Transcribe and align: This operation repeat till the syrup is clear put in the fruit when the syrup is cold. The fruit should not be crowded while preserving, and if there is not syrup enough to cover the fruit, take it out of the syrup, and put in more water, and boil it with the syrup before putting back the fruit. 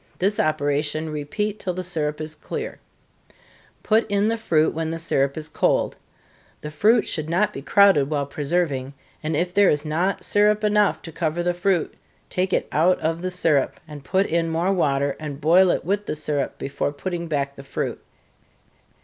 This 0.17 0.39
operation 0.39 1.11
repeat 1.11 1.59
till 1.59 1.75
the 1.75 1.83
syrup 1.83 2.19
is 2.19 2.33
clear 2.33 2.79
put 3.83 4.09
in 4.09 4.29
the 4.29 4.35
fruit 4.35 4.73
when 4.73 4.89
the 4.89 4.97
syrup 4.97 5.37
is 5.37 5.47
cold. 5.47 5.95
The 6.61 6.71
fruit 6.71 7.07
should 7.07 7.29
not 7.29 7.53
be 7.53 7.61
crowded 7.61 8.09
while 8.09 8.25
preserving, 8.25 8.95
and 9.21 9.35
if 9.37 9.53
there 9.53 9.69
is 9.69 9.85
not 9.85 10.23
syrup 10.23 10.63
enough 10.63 11.03
to 11.03 11.11
cover 11.11 11.43
the 11.43 11.53
fruit, 11.53 11.93
take 12.31 12.51
it 12.51 12.67
out 12.71 12.99
of 13.01 13.21
the 13.21 13.29
syrup, 13.29 13.79
and 13.87 14.03
put 14.03 14.25
in 14.25 14.49
more 14.49 14.73
water, 14.73 15.15
and 15.19 15.39
boil 15.39 15.69
it 15.69 15.85
with 15.85 16.07
the 16.07 16.15
syrup 16.15 16.57
before 16.57 16.91
putting 16.91 17.27
back 17.27 17.55
the 17.55 17.61
fruit. 17.63 18.01